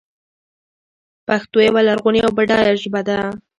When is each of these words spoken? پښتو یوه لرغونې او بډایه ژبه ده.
پښتو 1.27 1.57
یوه 1.67 1.81
لرغونې 1.87 2.19
او 2.25 2.31
بډایه 2.37 2.73
ژبه 2.81 3.01
ده. 3.07 3.17